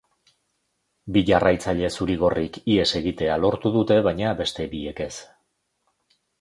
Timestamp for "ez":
5.11-5.15